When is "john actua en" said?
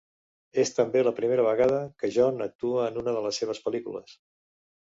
2.17-2.99